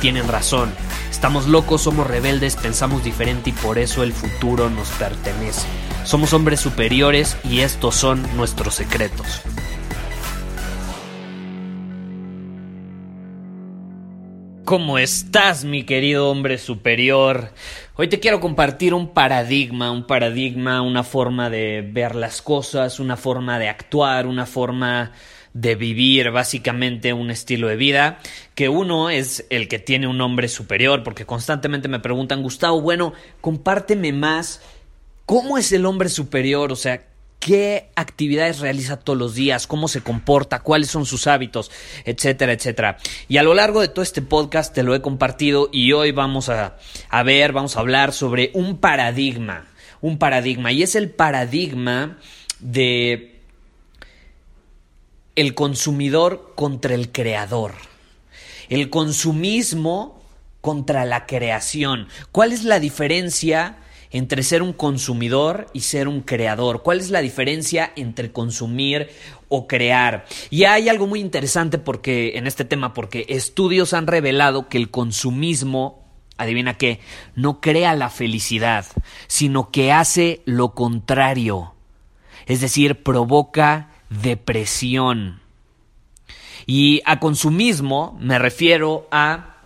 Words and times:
tienen 0.00 0.28
razón. 0.28 0.72
Estamos 1.10 1.46
locos, 1.46 1.82
somos 1.82 2.06
rebeldes, 2.06 2.56
pensamos 2.56 3.04
diferente 3.04 3.50
y 3.50 3.52
por 3.52 3.78
eso 3.78 4.02
el 4.02 4.12
futuro 4.12 4.70
nos 4.70 4.88
pertenece. 4.90 5.66
Somos 6.04 6.32
hombres 6.32 6.60
superiores 6.60 7.36
y 7.44 7.60
estos 7.60 7.94
son 7.94 8.22
nuestros 8.36 8.74
secretos. 8.74 9.42
¿Cómo 14.68 14.98
estás, 14.98 15.64
mi 15.64 15.84
querido 15.84 16.30
hombre 16.30 16.58
superior? 16.58 17.52
Hoy 17.96 18.08
te 18.08 18.20
quiero 18.20 18.38
compartir 18.38 18.92
un 18.92 19.14
paradigma, 19.14 19.90
un 19.90 20.06
paradigma, 20.06 20.82
una 20.82 21.04
forma 21.04 21.48
de 21.48 21.80
ver 21.90 22.14
las 22.14 22.42
cosas, 22.42 23.00
una 23.00 23.16
forma 23.16 23.58
de 23.58 23.70
actuar, 23.70 24.26
una 24.26 24.44
forma 24.44 25.12
de 25.54 25.74
vivir 25.74 26.30
básicamente 26.30 27.12
un 27.12 27.30
estilo 27.30 27.68
de 27.68 27.76
vida, 27.76 28.18
que 28.54 28.68
uno 28.68 29.10
es 29.10 29.46
el 29.50 29.68
que 29.68 29.78
tiene 29.78 30.06
un 30.06 30.20
hombre 30.20 30.48
superior, 30.48 31.02
porque 31.02 31.26
constantemente 31.26 31.88
me 31.88 32.00
preguntan, 32.00 32.42
Gustavo, 32.42 32.80
bueno, 32.80 33.12
compárteme 33.40 34.12
más, 34.12 34.60
¿cómo 35.26 35.58
es 35.58 35.72
el 35.72 35.86
hombre 35.86 36.08
superior? 36.08 36.72
O 36.72 36.76
sea, 36.76 37.02
qué 37.38 37.90
actividades 37.94 38.60
realiza 38.60 38.98
todos 38.98 39.18
los 39.18 39.34
días, 39.34 39.66
cómo 39.66 39.88
se 39.88 40.00
comporta, 40.02 40.60
cuáles 40.60 40.90
son 40.90 41.06
sus 41.06 41.26
hábitos, 41.26 41.70
etcétera, 42.04 42.52
etcétera. 42.52 42.98
Y 43.28 43.36
a 43.36 43.42
lo 43.42 43.54
largo 43.54 43.80
de 43.80 43.88
todo 43.88 44.02
este 44.02 44.22
podcast 44.22 44.74
te 44.74 44.82
lo 44.82 44.94
he 44.94 45.00
compartido 45.00 45.68
y 45.72 45.92
hoy 45.92 46.12
vamos 46.12 46.48
a, 46.48 46.76
a 47.08 47.22
ver, 47.22 47.52
vamos 47.52 47.76
a 47.76 47.80
hablar 47.80 48.12
sobre 48.12 48.50
un 48.54 48.78
paradigma, 48.78 49.66
un 50.00 50.18
paradigma, 50.18 50.72
y 50.72 50.82
es 50.82 50.94
el 50.94 51.10
paradigma 51.10 52.18
de 52.60 53.37
el 55.38 55.54
consumidor 55.54 56.52
contra 56.56 56.96
el 56.96 57.12
creador, 57.12 57.74
el 58.68 58.90
consumismo 58.90 60.20
contra 60.60 61.04
la 61.04 61.26
creación. 61.26 62.08
¿Cuál 62.32 62.52
es 62.52 62.64
la 62.64 62.80
diferencia? 62.80 63.78
entre 64.10 64.42
ser 64.42 64.62
un 64.62 64.72
consumidor 64.72 65.66
y 65.74 65.80
ser 65.80 66.08
un 66.08 66.22
creador. 66.22 66.82
¿Cuál 66.82 66.98
es 66.98 67.10
la 67.10 67.20
diferencia 67.20 67.92
entre 67.94 68.32
consumir 68.32 69.10
o 69.50 69.66
crear? 69.66 70.24
Y 70.48 70.64
hay 70.64 70.88
algo 70.88 71.06
muy 71.06 71.20
interesante 71.20 71.76
porque 71.76 72.38
en 72.38 72.46
este 72.46 72.64
tema 72.64 72.94
porque 72.94 73.26
estudios 73.28 73.92
han 73.92 74.06
revelado 74.06 74.70
que 74.70 74.78
el 74.78 74.90
consumismo 74.90 76.06
adivina 76.38 76.78
qué, 76.78 77.00
no 77.34 77.60
crea 77.60 77.94
la 77.94 78.08
felicidad, 78.08 78.86
sino 79.26 79.70
que 79.70 79.92
hace 79.92 80.40
lo 80.46 80.74
contrario. 80.74 81.74
Es 82.46 82.62
decir, 82.62 83.02
provoca 83.02 83.90
depresión. 84.10 85.40
Y 86.66 87.00
a 87.04 87.18
consumismo 87.18 88.16
me 88.20 88.38
refiero 88.38 89.08
a 89.10 89.58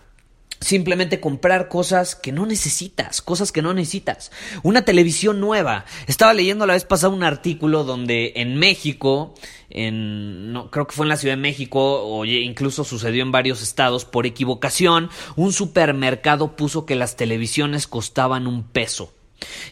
simplemente 0.63 1.19
comprar 1.19 1.67
cosas 1.67 2.15
que 2.15 2.31
no 2.31 2.45
necesitas, 2.45 3.21
cosas 3.21 3.51
que 3.51 3.61
no 3.61 3.73
necesitas. 3.73 4.31
Una 4.63 4.85
televisión 4.85 5.39
nueva. 5.39 5.85
Estaba 6.07 6.33
leyendo 6.33 6.65
la 6.65 6.73
vez 6.73 6.85
pasada 6.85 7.13
un 7.13 7.23
artículo 7.23 7.83
donde 7.83 8.33
en 8.37 8.57
México, 8.57 9.35
en 9.69 10.53
no, 10.53 10.71
creo 10.71 10.87
que 10.87 10.95
fue 10.95 11.05
en 11.05 11.09
la 11.09 11.17
Ciudad 11.17 11.35
de 11.35 11.41
México 11.41 12.03
o 12.03 12.25
incluso 12.25 12.83
sucedió 12.83 13.23
en 13.23 13.31
varios 13.31 13.61
estados, 13.61 14.05
por 14.05 14.25
equivocación, 14.25 15.09
un 15.35 15.53
supermercado 15.53 16.55
puso 16.55 16.85
que 16.85 16.95
las 16.95 17.15
televisiones 17.15 17.87
costaban 17.87 18.47
un 18.47 18.63
peso. 18.63 19.13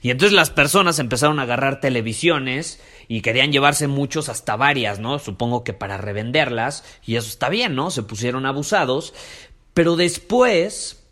Y 0.02 0.10
entonces 0.10 0.34
las 0.34 0.50
personas 0.50 1.00
empezaron 1.00 1.40
a 1.40 1.44
agarrar 1.44 1.80
televisiones 1.80 2.82
y 3.12 3.20
querían 3.20 3.52
llevarse 3.52 3.90
muchos 3.90 4.30
hasta 4.30 4.56
varias, 4.56 5.00
¿no? 5.00 5.20
Supongo 5.20 5.66
que 5.66 5.74
para 5.74 5.98
revenderlas, 5.98 6.86
y 7.06 7.18
eso 7.18 7.28
está 7.28 7.50
bien, 7.50 7.76
¿no? 7.76 7.92
Se 7.92 8.04
pusieron 8.04 8.46
abusados, 8.46 9.14
pero 9.74 9.98
después, 9.98 11.04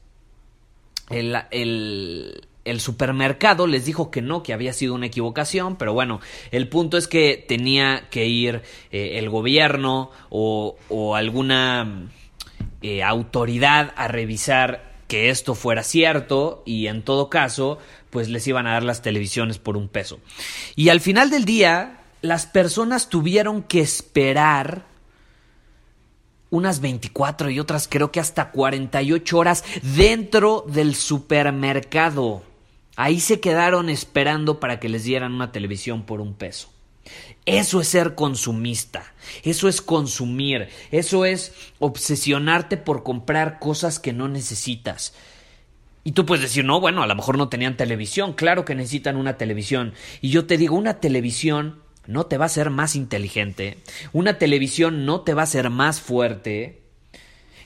el, 1.09 1.36
el, 1.52 2.80
supermercado 2.80 3.68
les 3.68 3.84
dijo 3.84 4.12
que 4.12 4.22
no, 4.22 4.44
que 4.44 4.54
había 4.54 4.72
sido 4.72 4.94
una 4.96 5.08
equivocación, 5.08 5.76
pero 5.76 5.92
bueno, 5.92 6.22
el 6.52 6.70
punto 6.70 6.96
es 6.96 7.09
que 7.09 7.44
tenía 7.46 8.08
que 8.09 8.28
ir 8.28 8.62
eh, 8.94 9.20
el 9.20 9.30
gobierno 9.30 10.09
o, 10.30 10.78
o 10.88 11.16
alguna 11.16 12.08
eh, 12.82 13.04
autoridad 13.04 13.92
a 13.98 14.08
revisar 14.08 14.90
que 15.09 15.30
esto 15.30 15.56
fuera 15.56 15.84
cierto 15.84 16.64
y 16.66 16.88
en 16.88 17.02
todo 17.02 17.30
caso, 17.30 17.80
pues 18.09 18.30
les 18.30 18.47
iban 18.47 18.68
a 18.68 18.74
dar 18.74 18.84
las 18.84 19.02
televisiones 19.02 19.59
por 19.59 19.78
un 19.78 19.88
peso. 19.88 20.20
Y 20.75 20.90
al 20.90 21.02
final 21.02 21.30
del 21.30 21.46
día, 21.46 22.02
las 22.22 22.46
personas 22.46 23.09
tuvieron 23.09 23.64
que 23.64 23.81
esperar 23.81 24.86
unas 26.50 26.80
24 26.81 27.50
y 27.50 27.59
otras 27.59 27.88
creo 27.88 28.12
que 28.12 28.20
hasta 28.20 28.52
48 28.52 29.38
horas 29.38 29.64
dentro 29.96 30.66
del 30.68 30.96
supermercado. 30.96 32.44
Ahí 32.96 33.20
se 33.20 33.40
quedaron 33.40 33.90
esperando 33.90 34.59
para 34.59 34.80
que 34.80 34.90
les 34.90 35.03
dieran 35.03 35.34
una 35.34 35.52
televisión 35.52 36.03
por 36.03 36.22
un 36.22 36.34
peso. 36.34 36.70
Eso 37.46 37.81
es 37.81 37.88
ser 37.88 38.14
consumista, 38.14 39.14
eso 39.44 39.68
es 39.68 39.81
consumir, 39.81 40.70
eso 40.91 41.26
es 41.26 41.53
obsesionarte 41.80 42.78
por 42.78 43.03
comprar 43.03 43.58
cosas 43.59 44.00
que 44.00 44.14
no 44.14 44.28
necesitas. 44.28 45.14
Y 46.04 46.14
tú 46.14 46.26
puedes 46.26 46.44
decir, 46.44 46.64
no, 46.64 46.80
bueno, 46.80 47.04
a 47.04 47.08
lo 47.08 47.16
mejor 47.16 47.38
no 47.38 47.50
tenían 47.50 47.78
televisión, 47.78 48.34
claro 48.34 48.66
que 48.66 48.76
necesitan 48.76 49.18
una 49.18 49.38
televisión. 49.38 49.94
Y 50.22 50.30
yo 50.30 50.46
te 50.46 50.58
digo, 50.58 50.76
una 50.76 51.00
televisión 51.00 51.82
no 52.08 52.26
te 52.26 52.38
va 52.38 52.46
a 52.46 52.48
hacer 52.48 52.70
más 52.70 52.96
inteligente, 52.96 53.78
una 54.14 54.38
televisión 54.38 55.06
no 55.06 55.22
te 55.22 55.34
va 55.34 55.42
a 55.42 55.44
hacer 55.44 55.70
más 55.70 56.02
fuerte 56.02 56.82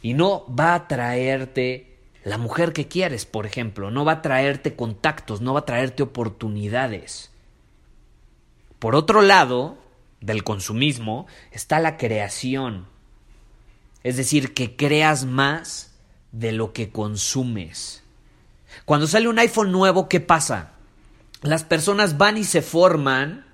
y 0.02 0.14
no 0.14 0.46
va 0.54 0.76
a 0.76 0.88
traerte 0.88 1.94
la 2.24 2.38
mujer 2.38 2.74
que 2.74 2.88
quieres, 2.88 3.26
por 3.26 3.46
ejemplo, 3.46 3.92
no 3.92 4.06
va 4.06 4.14
a 4.14 4.22
traerte 4.22 4.76
contactos, 4.76 5.42
no 5.42 5.54
va 5.54 5.62
a 5.62 5.66
traerte 5.66 6.04
oportunidades. 6.04 7.32
Por 8.80 8.96
otro 8.96 9.22
lado, 9.22 9.78
del 10.22 10.44
consumismo 10.44 11.28
está 11.52 11.80
la 11.80 11.98
creación, 11.98 12.88
es 14.04 14.18
decir, 14.18 14.54
que 14.54 14.76
creas 14.76 15.26
más 15.26 15.96
de 16.32 16.52
lo 16.52 16.74
que 16.74 16.90
consumes. 16.90 18.03
Cuando 18.86 19.08
sale 19.08 19.28
un 19.28 19.40
iPhone 19.40 19.72
nuevo, 19.72 20.10
¿qué 20.10 20.20
pasa? 20.20 20.72
Las 21.42 21.64
personas 21.64 22.18
van 22.18 22.38
y 22.38 22.44
se 22.44 22.62
forman 22.62 23.46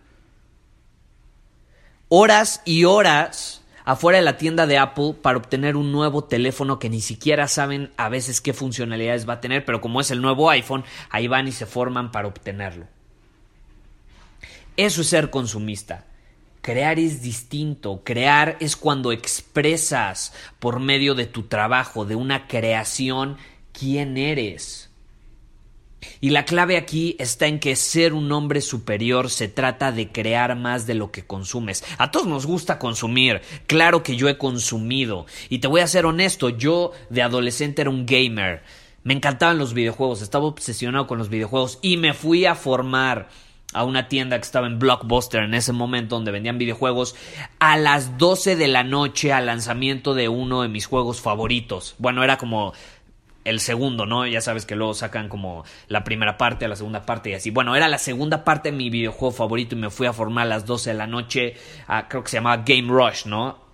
horas 2.07 2.61
y 2.65 2.85
horas 2.85 3.61
afuera 3.85 4.19
de 4.19 4.23
la 4.23 4.37
tienda 4.37 4.67
de 4.67 4.77
Apple 4.77 5.15
para 5.21 5.37
obtener 5.37 5.75
un 5.75 5.91
nuevo 5.91 6.23
teléfono 6.23 6.77
que 6.77 6.89
ni 6.89 7.01
siquiera 7.01 7.47
saben 7.47 7.91
a 7.97 8.09
veces 8.09 8.41
qué 8.41 8.53
funcionalidades 8.53 9.27
va 9.27 9.33
a 9.33 9.41
tener, 9.41 9.65
pero 9.65 9.81
como 9.81 10.01
es 10.01 10.11
el 10.11 10.21
nuevo 10.21 10.49
iPhone, 10.49 10.83
ahí 11.09 11.27
van 11.27 11.47
y 11.47 11.51
se 11.51 11.65
forman 11.65 12.11
para 12.11 12.27
obtenerlo. 12.27 12.87
Eso 14.77 15.01
es 15.01 15.07
ser 15.07 15.29
consumista. 15.29 16.05
Crear 16.61 16.99
es 16.99 17.21
distinto. 17.21 18.01
Crear 18.03 18.57
es 18.59 18.75
cuando 18.75 19.11
expresas 19.11 20.33
por 20.59 20.79
medio 20.79 21.15
de 21.15 21.25
tu 21.25 21.43
trabajo, 21.43 22.05
de 22.05 22.15
una 22.15 22.47
creación, 22.47 23.37
quién 23.73 24.17
eres. 24.17 24.88
Y 26.21 26.29
la 26.29 26.45
clave 26.45 26.77
aquí 26.77 27.15
está 27.19 27.47
en 27.47 27.59
que 27.59 27.75
ser 27.75 28.13
un 28.13 28.31
hombre 28.31 28.61
superior 28.61 29.29
se 29.29 29.47
trata 29.47 29.91
de 29.91 30.11
crear 30.11 30.55
más 30.55 30.87
de 30.87 30.95
lo 30.95 31.11
que 31.11 31.25
consumes. 31.25 31.83
A 31.97 32.11
todos 32.11 32.27
nos 32.27 32.45
gusta 32.45 32.79
consumir. 32.79 33.41
Claro 33.67 34.03
que 34.03 34.15
yo 34.15 34.29
he 34.29 34.37
consumido. 34.37 35.25
Y 35.49 35.59
te 35.59 35.67
voy 35.67 35.81
a 35.81 35.87
ser 35.87 36.05
honesto, 36.05 36.49
yo 36.49 36.91
de 37.09 37.21
adolescente 37.21 37.81
era 37.81 37.89
un 37.89 38.05
gamer. 38.05 38.63
Me 39.03 39.13
encantaban 39.13 39.57
los 39.57 39.73
videojuegos, 39.73 40.21
estaba 40.21 40.45
obsesionado 40.45 41.07
con 41.07 41.17
los 41.17 41.29
videojuegos 41.29 41.79
y 41.81 41.97
me 41.97 42.13
fui 42.13 42.45
a 42.45 42.55
formar 42.55 43.29
a 43.73 43.83
una 43.83 44.07
tienda 44.07 44.37
que 44.37 44.45
estaba 44.45 44.67
en 44.67 44.79
Blockbuster 44.79 45.43
en 45.43 45.53
ese 45.53 45.73
momento 45.73 46.15
donde 46.15 46.31
vendían 46.31 46.57
videojuegos 46.57 47.15
a 47.59 47.77
las 47.77 48.17
12 48.17 48.55
de 48.55 48.67
la 48.67 48.83
noche 48.83 49.31
al 49.31 49.45
lanzamiento 49.45 50.15
de 50.15 50.27
uno 50.27 50.63
de 50.63 50.69
mis 50.69 50.87
juegos 50.87 51.21
favoritos. 51.21 51.95
Bueno, 51.99 52.23
era 52.23 52.37
como 52.37 52.73
el 53.45 53.59
segundo, 53.59 54.05
¿no? 54.05 54.27
Ya 54.27 54.41
sabes 54.41 54.65
que 54.65 54.75
luego 54.75 54.93
sacan 54.93 55.29
como 55.29 55.63
la 55.87 56.03
primera 56.03 56.37
parte, 56.37 56.67
la 56.67 56.75
segunda 56.75 57.05
parte 57.05 57.31
y 57.31 57.33
así. 57.33 57.49
Bueno, 57.49 57.75
era 57.75 57.87
la 57.87 57.97
segunda 57.97 58.43
parte 58.43 58.71
de 58.71 58.77
mi 58.77 58.89
videojuego 58.89 59.33
favorito 59.33 59.75
y 59.75 59.79
me 59.79 59.89
fui 59.89 60.07
a 60.07 60.13
formar 60.13 60.45
a 60.45 60.49
las 60.49 60.65
12 60.65 60.91
de 60.91 60.95
la 60.95 61.07
noche. 61.07 61.55
creo 62.07 62.23
que 62.23 62.29
se 62.29 62.37
llamaba 62.37 62.63
Game 62.65 62.89
Rush, 62.89 63.25
¿no? 63.25 63.69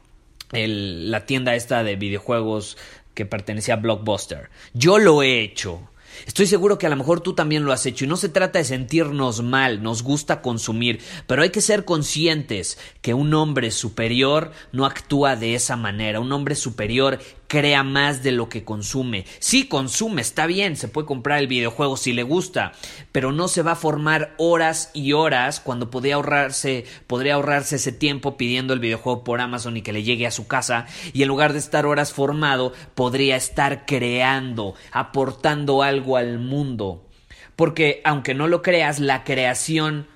la 0.52 1.26
tienda 1.26 1.56
esta 1.56 1.84
de 1.84 1.96
videojuegos 1.96 2.78
que 3.14 3.26
pertenecía 3.26 3.74
a 3.74 3.78
Blockbuster. 3.78 4.50
Yo 4.74 5.00
lo 5.00 5.24
he 5.24 5.42
hecho. 5.42 5.90
Estoy 6.26 6.48
seguro 6.48 6.78
que 6.78 6.88
a 6.88 6.90
lo 6.90 6.96
mejor 6.96 7.20
tú 7.20 7.34
también 7.34 7.66
lo 7.66 7.74
has 7.74 7.86
hecho 7.86 8.06
y 8.06 8.08
no 8.08 8.16
se 8.16 8.30
trata 8.30 8.60
de 8.60 8.66
sentirnos 8.66 9.44
mal, 9.44 9.84
nos 9.84 10.02
gusta 10.02 10.42
consumir, 10.42 11.02
pero 11.28 11.42
hay 11.42 11.50
que 11.50 11.62
ser 11.62 11.84
conscientes 11.84 12.78
que 13.02 13.14
un 13.14 13.34
hombre 13.34 13.70
superior 13.72 14.52
no 14.72 14.86
actúa 14.86 15.36
de 15.36 15.56
esa 15.56 15.76
manera, 15.76 16.22
un 16.22 16.32
hombre 16.32 16.56
superior 16.56 17.20
crea 17.56 17.84
más 17.84 18.22
de 18.22 18.34
lo 18.34 18.50
que 18.50 18.66
consume. 18.66 19.24
Sí, 19.40 19.70
consume, 19.70 20.22
está 20.22 20.46
bien, 20.46 20.76
se 20.76 20.90
puede 20.90 21.08
comprar 21.08 21.40
el 21.40 21.48
videojuego 21.48 21.96
si 21.96 22.12
le 22.12 22.22
gusta, 22.22 22.74
pero 23.14 23.32
no 23.32 23.48
se 23.48 23.62
va 23.62 23.72
a 23.72 23.78
formar 23.78 24.36
horas 24.38 24.92
y 24.94 25.14
horas 25.14 25.62
cuando 25.62 25.90
podría 25.90 26.16
ahorrarse, 26.16 26.84
podría 27.08 27.36
ahorrarse 27.36 27.78
ese 27.78 27.94
tiempo 27.94 28.36
pidiendo 28.36 28.74
el 28.74 28.82
videojuego 28.82 29.24
por 29.24 29.40
Amazon 29.40 29.78
y 29.78 29.84
que 29.84 29.94
le 29.94 30.04
llegue 30.04 30.28
a 30.28 30.32
su 30.32 30.48
casa 30.48 30.86
y 31.14 31.22
en 31.22 31.30
lugar 31.30 31.54
de 31.54 31.60
estar 31.60 31.86
horas 31.86 32.12
formado, 32.12 32.74
podría 32.94 33.38
estar 33.38 33.86
creando, 33.86 34.76
aportando 34.92 35.82
algo 35.82 36.18
al 36.18 36.40
mundo. 36.40 37.08
Porque 37.56 38.02
aunque 38.04 38.34
no 38.34 38.50
lo 38.50 38.62
creas, 38.62 39.00
la 39.00 39.24
creación 39.24 40.08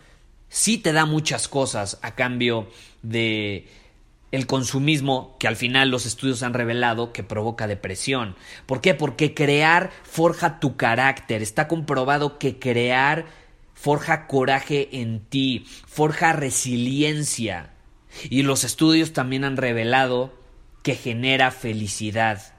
sí 0.50 0.78
te 0.78 0.92
da 0.92 1.06
muchas 1.06 1.48
cosas 1.48 2.00
a 2.02 2.16
cambio 2.16 2.68
de 3.02 3.66
el 4.32 4.46
consumismo 4.48 5.36
que 5.40 5.48
al 5.48 5.56
final 5.56 5.90
los 5.90 6.06
estudios 6.06 6.44
han 6.44 6.54
revelado 6.54 7.14
que 7.14 7.24
provoca 7.24 7.68
depresión. 7.68 8.36
¿Por 8.66 8.82
qué? 8.82 8.94
Porque 8.94 9.34
crear 9.34 9.92
forja 10.04 10.60
tu 10.60 10.78
carácter. 10.78 11.42
Está 11.42 11.68
comprobado 11.68 12.38
que 12.38 12.60
crear 12.60 13.26
forja 13.74 14.28
coraje 14.28 14.90
en 14.92 15.22
ti, 15.22 15.66
forja 15.88 16.34
resiliencia. 16.34 17.72
Y 18.30 18.44
los 18.44 18.64
estudios 18.64 19.14
también 19.14 19.44
han 19.44 19.58
revelado 19.58 20.34
que 20.84 20.96
genera 20.96 21.52
felicidad. 21.52 22.54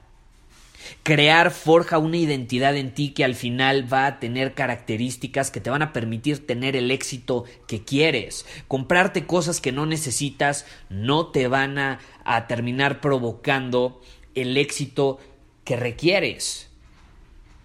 Crear 1.03 1.51
forja 1.51 1.97
una 1.97 2.17
identidad 2.17 2.75
en 2.75 2.93
ti 2.93 3.11
que 3.11 3.23
al 3.23 3.35
final 3.35 3.91
va 3.91 4.05
a 4.05 4.19
tener 4.19 4.53
características 4.53 5.51
que 5.51 5.61
te 5.61 5.69
van 5.69 5.81
a 5.81 5.93
permitir 5.93 6.45
tener 6.45 6.75
el 6.75 6.91
éxito 6.91 7.45
que 7.67 7.83
quieres. 7.83 8.45
Comprarte 8.67 9.25
cosas 9.25 9.61
que 9.61 9.71
no 9.71 9.85
necesitas 9.85 10.65
no 10.89 11.27
te 11.27 11.47
van 11.47 11.77
a, 11.77 11.99
terminar 12.47 13.01
provocando 13.01 14.01
el 14.35 14.57
éxito 14.57 15.19
que 15.63 15.75
requieres. 15.75 16.69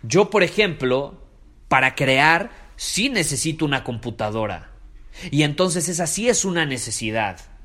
Yo, 0.02 0.30
por 0.30 0.42
ejemplo, 0.42 1.20
para 1.68 1.94
crear 1.94 2.50
sí 2.76 3.08
necesito 3.08 3.64
una 3.64 3.84
computadora. 3.84 4.70
Y 5.30 5.42
entonces 5.42 5.88
esa 5.88 6.06
sí 6.06 6.28
es 6.28 6.44
una 6.44 6.66
necesidad. 6.66 7.55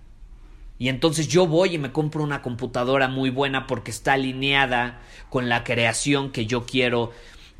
Y 0.82 0.90
entonces 0.90 1.28
yo 1.28 1.46
voy 1.46 1.76
y 1.76 1.78
me 1.78 1.92
compro 1.92 2.24
una 2.24 2.42
computadora 2.42 3.08
muy 3.08 3.30
buena 3.30 3.68
porque 3.68 3.92
está 3.92 4.14
alineada 4.14 5.00
con 5.30 5.48
la 5.48 5.64
creación 5.64 6.32
que 6.32 6.48
yo 6.48 6.66
quiero 6.66 7.12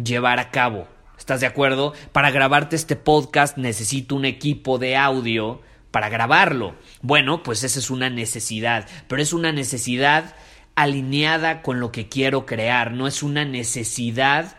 llevar 0.04 0.40
a 0.40 0.50
cabo. 0.50 0.88
¿Estás 1.20 1.40
de 1.40 1.46
acuerdo? 1.46 1.94
Para 2.14 2.32
grabarte 2.32 2.76
este 2.76 2.96
podcast 2.96 3.58
necesito 3.60 4.16
un 4.16 4.26
equipo 4.26 4.80
de 4.80 4.98
audio 4.98 5.62
para 5.92 6.10
grabarlo. 6.10 6.74
Bueno, 7.04 7.44
pues 7.44 7.64
esa 7.64 7.78
es 7.78 7.92
una 7.92 8.10
necesidad, 8.10 8.90
pero 9.08 9.22
es 9.22 9.34
una 9.34 9.52
necesidad 9.52 10.34
alineada 10.74 11.62
con 11.62 11.80
lo 11.80 11.92
que 11.92 12.10
quiero 12.10 12.48
crear, 12.48 12.92
no 12.92 13.06
es 13.06 13.22
una 13.22 13.46
necesidad 13.46 14.58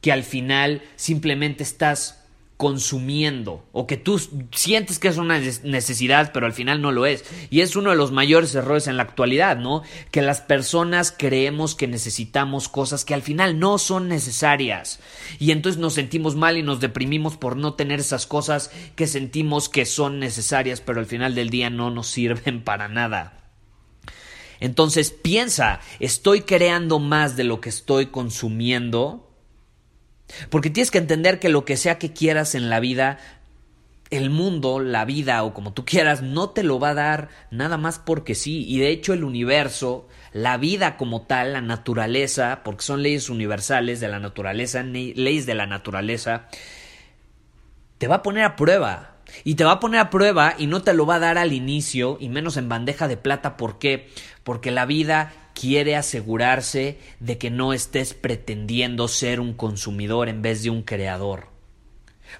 que 0.00 0.10
al 0.10 0.24
final 0.24 0.82
simplemente 0.96 1.62
estás 1.62 2.23
consumiendo 2.56 3.66
o 3.72 3.86
que 3.86 3.96
tú 3.96 4.20
sientes 4.52 5.00
que 5.00 5.08
es 5.08 5.16
una 5.16 5.38
necesidad 5.38 6.30
pero 6.32 6.46
al 6.46 6.52
final 6.52 6.80
no 6.80 6.92
lo 6.92 7.04
es. 7.06 7.24
Y 7.50 7.60
es 7.62 7.74
uno 7.76 7.90
de 7.90 7.96
los 7.96 8.12
mayores 8.12 8.54
errores 8.54 8.86
en 8.86 8.96
la 8.96 9.02
actualidad 9.02 9.56
no 9.56 9.82
que 10.10 10.22
las 10.22 10.40
personas 10.40 11.14
creemos 11.16 11.74
que 11.74 11.88
necesitamos 11.88 12.68
cosas 12.68 13.04
que 13.04 13.14
al 13.14 13.22
final 13.22 13.58
no 13.58 13.78
son 13.78 14.08
necesarias. 14.08 15.00
Y 15.38 15.50
entonces 15.50 15.80
nos 15.80 15.94
sentimos 15.94 16.36
mal 16.36 16.56
y 16.56 16.62
nos 16.62 16.80
deprimimos 16.80 17.36
por 17.36 17.56
no 17.56 17.74
tener 17.74 18.00
esas 18.00 18.26
cosas 18.26 18.70
que 18.94 19.06
sentimos 19.06 19.68
que 19.68 19.84
son 19.84 20.20
necesarias 20.20 20.80
pero 20.80 21.00
al 21.00 21.06
final 21.06 21.34
del 21.34 21.50
día 21.50 21.70
no 21.70 21.90
nos 21.90 22.06
sirven 22.06 22.62
para 22.64 22.88
nada. 22.88 23.40
Entonces 24.60 25.10
piensa 25.10 25.80
estoy 25.98 26.42
creando 26.42 27.00
más 27.00 27.36
de 27.36 27.44
lo 27.44 27.60
que 27.60 27.68
estoy 27.68 28.06
consumiendo 28.06 29.33
porque 30.50 30.70
tienes 30.70 30.90
que 30.90 30.98
entender 30.98 31.38
que 31.38 31.48
lo 31.48 31.64
que 31.64 31.76
sea 31.76 31.98
que 31.98 32.12
quieras 32.12 32.54
en 32.54 32.70
la 32.70 32.80
vida, 32.80 33.18
el 34.10 34.30
mundo, 34.30 34.80
la 34.80 35.04
vida 35.04 35.42
o 35.42 35.54
como 35.54 35.72
tú 35.72 35.84
quieras, 35.84 36.22
no 36.22 36.50
te 36.50 36.62
lo 36.62 36.78
va 36.78 36.90
a 36.90 36.94
dar 36.94 37.28
nada 37.50 37.76
más 37.76 37.98
porque 37.98 38.34
sí. 38.34 38.64
Y 38.68 38.78
de 38.78 38.90
hecho 38.90 39.12
el 39.12 39.24
universo, 39.24 40.08
la 40.32 40.56
vida 40.56 40.96
como 40.96 41.22
tal, 41.22 41.52
la 41.52 41.60
naturaleza, 41.60 42.62
porque 42.64 42.84
son 42.84 43.02
leyes 43.02 43.28
universales 43.30 44.00
de 44.00 44.08
la 44.08 44.20
naturaleza, 44.20 44.82
leyes 44.82 45.46
de 45.46 45.54
la 45.54 45.66
naturaleza, 45.66 46.48
te 47.98 48.08
va 48.08 48.16
a 48.16 48.22
poner 48.22 48.44
a 48.44 48.56
prueba. 48.56 49.10
Y 49.42 49.54
te 49.54 49.64
va 49.64 49.72
a 49.72 49.80
poner 49.80 50.00
a 50.00 50.10
prueba 50.10 50.54
y 50.58 50.66
no 50.68 50.82
te 50.82 50.92
lo 50.92 51.06
va 51.06 51.16
a 51.16 51.18
dar 51.18 51.38
al 51.38 51.52
inicio 51.52 52.18
y 52.20 52.28
menos 52.28 52.56
en 52.56 52.68
bandeja 52.68 53.08
de 53.08 53.16
plata. 53.16 53.56
¿Por 53.56 53.78
qué? 53.78 54.10
Porque 54.44 54.70
la 54.70 54.86
vida 54.86 55.32
quiere 55.54 55.96
asegurarse 55.96 56.98
de 57.20 57.38
que 57.38 57.50
no 57.50 57.72
estés 57.72 58.12
pretendiendo 58.14 59.08
ser 59.08 59.40
un 59.40 59.54
consumidor 59.54 60.28
en 60.28 60.42
vez 60.42 60.62
de 60.62 60.70
un 60.70 60.82
creador. 60.82 61.48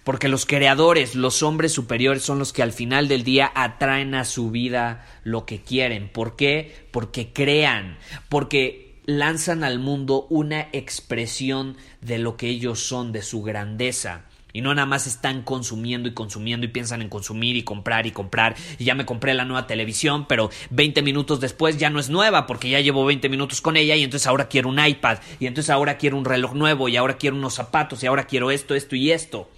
Porque 0.03 0.29
los 0.29 0.45
creadores, 0.45 1.15
los 1.15 1.43
hombres 1.43 1.73
superiores, 1.73 2.23
son 2.23 2.39
los 2.39 2.53
que 2.53 2.63
al 2.63 2.73
final 2.73 3.07
del 3.07 3.23
día 3.23 3.51
atraen 3.55 4.15
a 4.15 4.25
su 4.25 4.51
vida 4.51 5.07
lo 5.23 5.47
que 5.47 5.63
quieren. 5.63 6.09
¿Por 6.09 6.37
qué? 6.37 6.89
Porque 6.91 7.33
crean, 7.33 7.99
porque 8.29 9.01
lanzan 9.07 9.63
al 9.63 9.79
mundo 9.79 10.27
una 10.31 10.69
expresión 10.73 11.77
de 12.01 12.19
lo 12.19 12.37
que 12.37 12.49
ellos 12.49 12.81
son, 12.81 13.13
de 13.13 13.23
su 13.23 13.43
grandeza. 13.43 14.25
Y 14.55 14.63
no 14.63 14.73
nada 14.75 14.87
más 14.87 15.07
están 15.07 15.43
consumiendo 15.43 16.09
y 16.09 16.15
consumiendo 16.15 16.65
y 16.65 16.71
piensan 16.71 17.03
en 17.03 17.11
consumir 17.11 17.57
y 17.57 17.65
comprar 17.65 18.07
y 18.07 18.13
comprar. 18.13 18.55
Y 18.79 18.85
ya 18.85 18.95
me 18.95 19.05
compré 19.05 19.35
la 19.35 19.45
nueva 19.45 19.67
televisión, 19.67 20.27
pero 20.27 20.49
20 20.71 21.03
minutos 21.03 21.41
después 21.41 21.77
ya 21.77 21.91
no 21.91 22.01
es 22.01 22.09
nueva 22.09 22.47
porque 22.47 22.71
ya 22.71 22.81
llevo 22.81 23.05
20 23.05 23.29
minutos 23.29 23.61
con 23.61 23.77
ella 23.77 23.97
y 23.97 24.05
entonces 24.05 24.27
ahora 24.29 24.49
quiero 24.49 24.69
un 24.71 24.79
iPad 24.79 25.19
y 25.41 25.47
entonces 25.47 25.71
ahora 25.71 25.99
quiero 25.99 26.17
un 26.17 26.25
reloj 26.25 26.55
nuevo 26.55 26.89
y 26.89 26.97
ahora 26.97 27.19
quiero 27.19 27.37
unos 27.37 27.55
zapatos 27.55 28.03
y 28.03 28.07
ahora 28.07 28.29
quiero 28.29 28.51
esto, 28.51 28.75
esto 28.75 28.97
y 28.97 29.11
esto. 29.11 29.51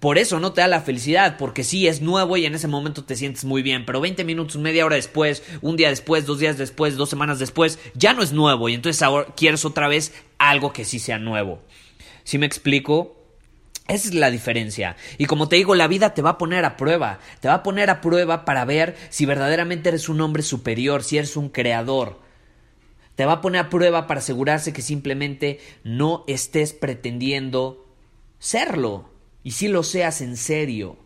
Por 0.00 0.18
eso 0.18 0.40
no 0.40 0.52
te 0.52 0.60
da 0.60 0.68
la 0.68 0.80
felicidad, 0.80 1.36
porque 1.36 1.62
sí 1.62 1.86
es 1.86 2.00
nuevo 2.02 2.36
y 2.36 2.46
en 2.46 2.54
ese 2.54 2.66
momento 2.66 3.04
te 3.04 3.14
sientes 3.14 3.44
muy 3.44 3.62
bien, 3.62 3.84
pero 3.86 4.00
20 4.00 4.24
minutos, 4.24 4.56
media 4.56 4.84
hora 4.84 4.96
después, 4.96 5.44
un 5.60 5.76
día 5.76 5.90
después, 5.90 6.26
dos 6.26 6.40
días 6.40 6.58
después, 6.58 6.96
dos 6.96 7.10
semanas 7.10 7.38
después, 7.38 7.78
ya 7.94 8.12
no 8.12 8.22
es 8.22 8.32
nuevo 8.32 8.68
y 8.68 8.74
entonces 8.74 9.02
ahora 9.02 9.28
quieres 9.36 9.64
otra 9.64 9.86
vez 9.86 10.12
algo 10.38 10.72
que 10.72 10.84
sí 10.84 10.98
sea 10.98 11.18
nuevo. 11.18 11.62
Si 12.24 12.38
me 12.38 12.46
explico? 12.46 13.21
Esa 13.88 14.08
es 14.08 14.14
la 14.14 14.30
diferencia. 14.30 14.96
Y 15.18 15.26
como 15.26 15.48
te 15.48 15.56
digo, 15.56 15.74
la 15.74 15.88
vida 15.88 16.14
te 16.14 16.22
va 16.22 16.30
a 16.30 16.38
poner 16.38 16.64
a 16.64 16.76
prueba. 16.76 17.18
Te 17.40 17.48
va 17.48 17.54
a 17.54 17.62
poner 17.62 17.90
a 17.90 18.00
prueba 18.00 18.44
para 18.44 18.64
ver 18.64 18.96
si 19.10 19.26
verdaderamente 19.26 19.88
eres 19.88 20.08
un 20.08 20.20
hombre 20.20 20.42
superior, 20.42 21.02
si 21.02 21.18
eres 21.18 21.36
un 21.36 21.48
creador. 21.48 22.20
Te 23.16 23.26
va 23.26 23.32
a 23.32 23.40
poner 23.40 23.62
a 23.62 23.70
prueba 23.70 24.06
para 24.06 24.20
asegurarse 24.20 24.72
que 24.72 24.82
simplemente 24.82 25.60
no 25.84 26.24
estés 26.26 26.72
pretendiendo 26.72 27.86
serlo. 28.38 29.10
Y 29.42 29.52
si 29.52 29.68
lo 29.68 29.82
seas 29.82 30.20
en 30.20 30.36
serio. 30.36 30.96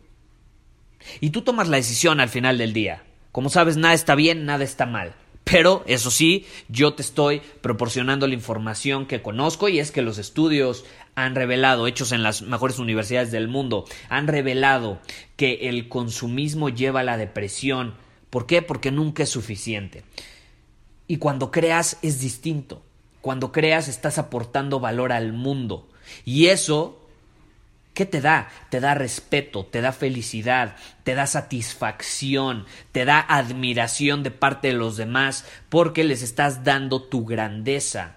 Y 1.20 1.30
tú 1.30 1.42
tomas 1.42 1.68
la 1.68 1.78
decisión 1.78 2.20
al 2.20 2.28
final 2.28 2.58
del 2.58 2.72
día. 2.72 3.04
Como 3.32 3.48
sabes, 3.48 3.76
nada 3.76 3.94
está 3.94 4.14
bien, 4.14 4.44
nada 4.44 4.64
está 4.64 4.86
mal. 4.86 5.14
Pero, 5.48 5.84
eso 5.86 6.10
sí, 6.10 6.44
yo 6.68 6.94
te 6.94 7.02
estoy 7.02 7.40
proporcionando 7.60 8.26
la 8.26 8.34
información 8.34 9.06
que 9.06 9.22
conozco 9.22 9.68
y 9.68 9.78
es 9.78 9.92
que 9.92 10.02
los 10.02 10.18
estudios 10.18 10.84
han 11.14 11.36
revelado, 11.36 11.86
hechos 11.86 12.10
en 12.10 12.24
las 12.24 12.42
mejores 12.42 12.80
universidades 12.80 13.30
del 13.30 13.46
mundo, 13.46 13.84
han 14.08 14.26
revelado 14.26 14.98
que 15.36 15.68
el 15.68 15.88
consumismo 15.88 16.68
lleva 16.68 16.98
a 16.98 17.04
la 17.04 17.16
depresión. 17.16 17.94
¿Por 18.28 18.46
qué? 18.46 18.60
Porque 18.60 18.90
nunca 18.90 19.22
es 19.22 19.28
suficiente. 19.28 20.02
Y 21.06 21.18
cuando 21.18 21.52
creas 21.52 21.98
es 22.02 22.18
distinto. 22.18 22.82
Cuando 23.20 23.52
creas 23.52 23.86
estás 23.86 24.18
aportando 24.18 24.80
valor 24.80 25.12
al 25.12 25.32
mundo. 25.32 25.88
Y 26.24 26.46
eso 26.46 27.05
¿Qué 27.96 28.04
te 28.04 28.20
da? 28.20 28.50
Te 28.68 28.78
da 28.78 28.92
respeto, 28.94 29.64
te 29.64 29.80
da 29.80 29.90
felicidad, 29.90 30.76
te 31.02 31.14
da 31.14 31.26
satisfacción, 31.26 32.66
te 32.92 33.06
da 33.06 33.24
admiración 33.26 34.22
de 34.22 34.30
parte 34.30 34.68
de 34.68 34.74
los 34.74 34.98
demás 34.98 35.46
porque 35.70 36.04
les 36.04 36.20
estás 36.20 36.62
dando 36.62 37.02
tu 37.02 37.24
grandeza. 37.24 38.16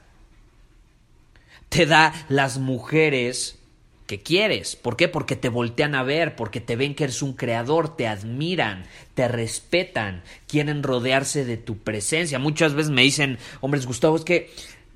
Te 1.70 1.86
da 1.86 2.14
las 2.28 2.58
mujeres 2.58 3.58
que 4.06 4.20
quieres. 4.20 4.76
¿Por 4.76 4.98
qué? 4.98 5.08
Porque 5.08 5.38
te 5.38 5.48
voltean 5.48 5.96
a 5.96 6.04
ver, 6.04 6.36
porque 6.36 6.60
te 6.60 6.76
ven 6.76 6.94
que 6.94 7.06
eres 7.06 7.22
un 7.22 7.32
creador, 7.32 7.96
te 7.96 8.06
admiran, 8.06 8.84
te 9.14 9.30
respetan, 9.30 10.24
quieren 10.46 10.84
rodearse 10.84 11.46
de 11.46 11.56
tu 11.56 11.78
presencia. 11.78 12.38
Muchas 12.38 12.74
veces 12.74 12.92
me 12.92 13.04
dicen, 13.04 13.38
hombres, 13.62 13.86
Gustavo, 13.86 14.18
es 14.18 14.26
que 14.26 14.52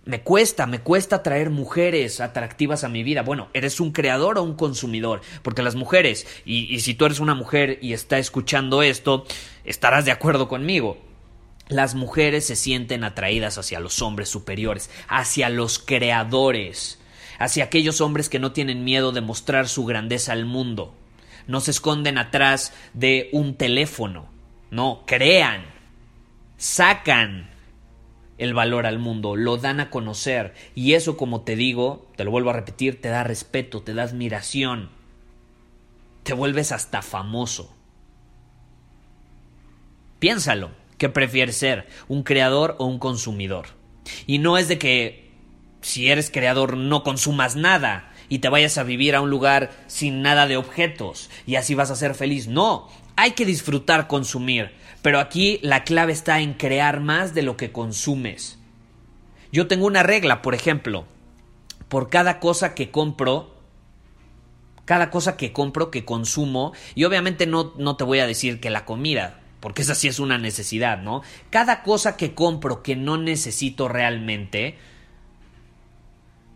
Me 0.05 0.21
cuesta, 0.21 0.67
me 0.67 0.79
cuesta 0.79 1.23
traer 1.23 1.49
mujeres 1.49 2.19
atractivas 2.19 2.83
a 2.83 2.89
mi 2.89 3.03
vida. 3.03 3.21
Bueno, 3.21 3.47
¿eres 3.53 3.79
un 3.79 3.93
creador 3.93 4.37
o 4.37 4.43
un 4.43 4.55
consumidor? 4.55 5.21
Porque 5.43 5.63
las 5.63 5.75
mujeres, 5.75 6.27
y, 6.43 6.73
y 6.73 6.81
si 6.81 6.93
tú 6.93 7.05
eres 7.05 7.21
una 7.21 7.35
mujer 7.35 7.79
y 7.81 7.93
está 7.93 8.17
escuchando 8.17 8.83
esto, 8.83 9.25
estarás 9.63 10.03
de 10.03 10.11
acuerdo 10.11 10.49
conmigo. 10.49 10.97
Las 11.69 11.95
mujeres 11.95 12.45
se 12.45 12.57
sienten 12.57 13.05
atraídas 13.05 13.57
hacia 13.57 13.79
los 13.79 14.01
hombres 14.01 14.27
superiores, 14.27 14.89
hacia 15.07 15.47
los 15.47 15.79
creadores, 15.79 16.99
hacia 17.39 17.63
aquellos 17.63 18.01
hombres 18.01 18.27
que 18.27 18.39
no 18.39 18.51
tienen 18.51 18.83
miedo 18.83 19.13
de 19.13 19.21
mostrar 19.21 19.69
su 19.69 19.85
grandeza 19.85 20.33
al 20.33 20.45
mundo. 20.45 20.93
No 21.47 21.61
se 21.61 21.71
esconden 21.71 22.17
atrás 22.17 22.73
de 22.93 23.29
un 23.31 23.55
teléfono. 23.55 24.27
No, 24.69 25.03
crean, 25.05 25.65
sacan 26.57 27.52
el 28.37 28.53
valor 28.53 28.85
al 28.85 28.99
mundo, 28.99 29.35
lo 29.35 29.57
dan 29.57 29.79
a 29.79 29.89
conocer. 29.89 30.53
Y 30.75 30.93
eso, 30.93 31.17
como 31.17 31.41
te 31.41 31.55
digo, 31.55 32.07
te 32.15 32.23
lo 32.23 32.31
vuelvo 32.31 32.49
a 32.49 32.53
repetir, 32.53 33.01
te 33.01 33.09
da 33.09 33.23
respeto, 33.23 33.81
te 33.81 33.93
da 33.93 34.03
admiración. 34.03 34.89
Te 36.23 36.33
vuelves 36.33 36.71
hasta 36.71 37.01
famoso. 37.01 37.75
Piénsalo, 40.19 40.71
¿qué 40.97 41.09
prefieres 41.09 41.57
ser? 41.57 41.87
¿Un 42.07 42.23
creador 42.23 42.75
o 42.79 42.85
un 42.85 42.97
consumidor? 42.97 43.67
Y 44.25 44.37
no 44.37 44.57
es 44.57 44.67
de 44.67 44.77
que 44.77 45.31
si 45.81 46.09
eres 46.09 46.31
creador 46.31 46.77
no 46.77 47.03
consumas 47.03 47.55
nada 47.55 48.13
y 48.29 48.39
te 48.39 48.49
vayas 48.49 48.77
a 48.77 48.83
vivir 48.83 49.15
a 49.15 49.21
un 49.21 49.29
lugar 49.29 49.71
sin 49.87 50.21
nada 50.21 50.47
de 50.47 50.57
objetos 50.57 51.29
y 51.45 51.55
así 51.55 51.75
vas 51.75 51.91
a 51.91 51.95
ser 51.95 52.15
feliz. 52.15 52.47
No, 52.47 52.89
hay 53.15 53.31
que 53.31 53.45
disfrutar 53.45 54.07
consumir, 54.07 54.71
pero 55.03 55.19
aquí 55.19 55.59
la 55.61 55.83
clave 55.83 56.13
está 56.13 56.39
en 56.39 56.53
crear 56.53 57.01
más 57.01 57.35
de 57.35 57.43
lo 57.43 57.57
que 57.57 57.71
consumes. 57.71 58.57
Yo 59.51 59.67
tengo 59.67 59.85
una 59.85 60.01
regla, 60.01 60.41
por 60.41 60.55
ejemplo, 60.55 61.05
por 61.89 62.09
cada 62.09 62.39
cosa 62.39 62.73
que 62.73 62.89
compro, 62.89 63.53
cada 64.85 65.11
cosa 65.11 65.37
que 65.37 65.51
compro, 65.53 65.91
que 65.91 66.05
consumo, 66.05 66.73
y 66.95 67.03
obviamente 67.03 67.45
no, 67.45 67.73
no 67.77 67.97
te 67.97 68.05
voy 68.05 68.19
a 68.19 68.25
decir 68.27 68.61
que 68.61 68.69
la 68.69 68.85
comida, 68.85 69.41
porque 69.59 69.81
esa 69.81 69.93
sí 69.93 70.07
es 70.07 70.19
una 70.19 70.37
necesidad, 70.37 71.01
¿no? 71.01 71.21
Cada 71.49 71.83
cosa 71.83 72.15
que 72.15 72.33
compro 72.33 72.81
que 72.81 72.95
no 72.95 73.17
necesito 73.17 73.89
realmente, 73.89 74.77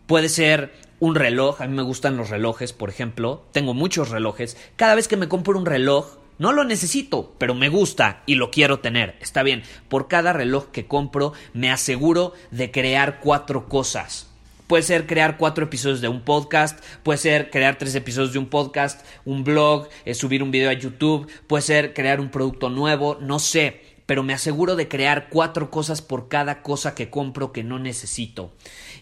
puede 0.06 0.30
ser 0.30 0.72
un 1.00 1.14
reloj, 1.14 1.60
a 1.60 1.66
mí 1.66 1.76
me 1.76 1.82
gustan 1.82 2.16
los 2.16 2.30
relojes, 2.30 2.72
por 2.72 2.88
ejemplo, 2.88 3.46
tengo 3.52 3.74
muchos 3.74 4.08
relojes, 4.08 4.56
cada 4.76 4.94
vez 4.94 5.06
que 5.06 5.18
me 5.18 5.28
compro 5.28 5.58
un 5.58 5.66
reloj, 5.66 6.16
no 6.38 6.52
lo 6.52 6.64
necesito, 6.64 7.34
pero 7.38 7.54
me 7.54 7.68
gusta 7.68 8.22
y 8.26 8.36
lo 8.36 8.50
quiero 8.50 8.80
tener. 8.80 9.16
Está 9.20 9.42
bien, 9.42 9.62
por 9.88 10.08
cada 10.08 10.32
reloj 10.32 10.68
que 10.70 10.86
compro 10.86 11.32
me 11.52 11.70
aseguro 11.70 12.32
de 12.50 12.70
crear 12.70 13.20
cuatro 13.20 13.68
cosas. 13.68 14.28
Puede 14.68 14.82
ser 14.82 15.06
crear 15.06 15.38
cuatro 15.38 15.64
episodios 15.64 16.02
de 16.02 16.08
un 16.08 16.20
podcast, 16.20 16.78
puede 17.02 17.18
ser 17.18 17.50
crear 17.50 17.78
tres 17.78 17.94
episodios 17.94 18.34
de 18.34 18.38
un 18.38 18.46
podcast, 18.46 19.04
un 19.24 19.42
blog, 19.42 19.88
eh, 20.04 20.14
subir 20.14 20.42
un 20.42 20.50
video 20.50 20.68
a 20.68 20.74
YouTube, 20.74 21.26
puede 21.46 21.62
ser 21.62 21.94
crear 21.94 22.20
un 22.20 22.28
producto 22.28 22.68
nuevo, 22.68 23.16
no 23.18 23.38
sé, 23.38 23.80
pero 24.04 24.22
me 24.22 24.34
aseguro 24.34 24.76
de 24.76 24.86
crear 24.86 25.30
cuatro 25.30 25.70
cosas 25.70 26.02
por 26.02 26.28
cada 26.28 26.62
cosa 26.62 26.94
que 26.94 27.10
compro 27.10 27.50
que 27.50 27.64
no 27.64 27.78
necesito. 27.78 28.52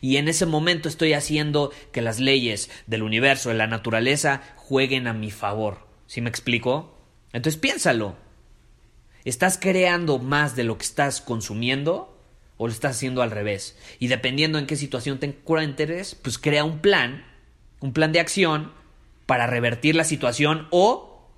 Y 0.01 0.17
en 0.17 0.29
ese 0.29 0.47
momento 0.47 0.89
estoy 0.89 1.13
haciendo 1.15 1.73
que 1.93 2.01
las 2.01 2.21
leyes 2.21 2.71
del 2.87 3.03
universo, 3.03 3.49
de 3.49 3.57
la 3.57 3.67
naturaleza, 3.67 4.43
jueguen 4.55 5.07
a 5.07 5.13
mi 5.13 5.33
favor. 5.33 5.87
¿Sí 6.07 6.21
me 6.21 6.31
explico? 6.31 6.96
Entonces 7.33 7.61
piénsalo. 7.61 8.17
¿Estás 9.25 9.59
creando 9.59 10.19
más 10.19 10.55
de 10.55 10.65
lo 10.65 10.79
que 10.79 10.85
estás 10.85 11.21
consumiendo 11.21 12.17
o 12.59 12.69
lo 12.69 12.73
estás 12.73 12.97
haciendo 12.97 13.23
al 13.23 13.33
revés? 13.33 13.77
Y 13.99 14.07
dependiendo 14.07 14.59
en 14.59 14.67
qué 14.67 14.77
situación 14.77 15.19
te 15.19 15.27
encuentres, 15.27 16.15
pues 16.15 16.39
crea 16.39 16.65
un 16.65 16.79
plan, 16.79 17.25
un 17.81 17.93
plan 17.93 18.13
de 18.13 18.21
acción 18.21 18.73
para 19.27 19.47
revertir 19.49 19.97
la 19.97 20.05
situación 20.05 20.69
o 20.71 21.29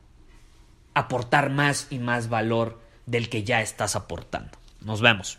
aportar 0.93 1.51
más 1.51 1.87
y 1.91 1.99
más 1.99 2.29
valor 2.29 2.81
del 3.07 3.31
que 3.31 3.45
ya 3.45 3.63
estás 3.63 3.97
aportando. 3.97 4.59
Nos 4.83 5.01
vemos. 5.01 5.39